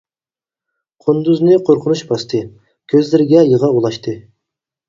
[1.03, 2.41] قۇندۇزنى قورقۇنچ باستى،
[2.95, 4.17] كۆزلىرىگە يىغا ئولاشتى.